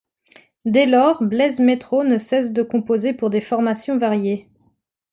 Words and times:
Dès 0.65 0.87
lors, 0.87 1.21
Blaise 1.21 1.59
Mettraux 1.59 2.03
ne 2.03 2.17
cesse 2.17 2.51
de 2.53 2.63
composer 2.63 3.13
pour 3.13 3.29
des 3.29 3.39
formations 3.39 3.99
variées. 3.99 4.49